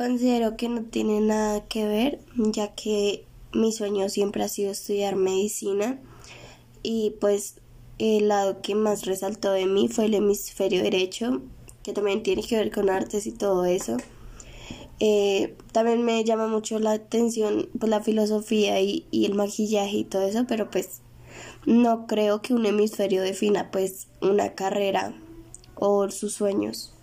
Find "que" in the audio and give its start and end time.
0.56-0.70, 1.68-1.86, 2.74-3.26, 8.62-8.74, 11.82-11.92, 12.42-12.56, 22.40-22.54